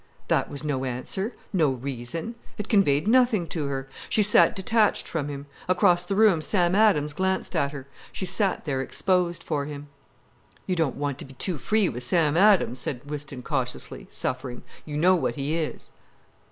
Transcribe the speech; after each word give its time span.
That 0.29 0.49
was 0.49 0.63
no 0.63 0.83
answer, 0.83 1.35
no 1.53 1.69
reason. 1.73 2.33
It 2.57 2.67
conveyed 2.67 3.07
nothing 3.07 3.45
to 3.49 3.67
her. 3.67 3.87
She 4.09 4.23
sat 4.23 4.55
detached 4.55 5.07
from 5.07 5.29
him. 5.29 5.45
Across 5.69 6.05
the 6.05 6.15
room 6.15 6.41
Sam 6.41 6.73
Adams 6.73 7.13
glanced 7.13 7.55
at 7.55 7.71
her. 7.71 7.85
She 8.11 8.25
sat 8.25 8.65
there 8.65 8.81
exposed 8.81 9.43
for 9.43 9.65
him. 9.65 9.89
"You 10.65 10.75
don't 10.75 10.95
want 10.95 11.19
to 11.19 11.25
be 11.25 11.33
too 11.33 11.59
free 11.59 11.87
with 11.87 12.01
Sam 12.03 12.35
Adams," 12.35 12.79
said 12.79 13.05
Whiston 13.07 13.43
cautiously, 13.43 14.07
suffering. 14.09 14.63
"You 14.85 14.97
know 14.97 15.13
what 15.13 15.35
he 15.35 15.55
is." 15.55 15.91